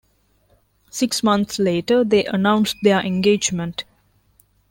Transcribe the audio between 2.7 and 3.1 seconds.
their